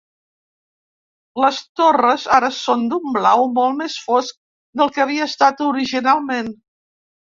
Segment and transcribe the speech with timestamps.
[1.43, 4.41] Les torres ara són d'un blau molt més fosc
[4.83, 6.55] del que havia estat originalment.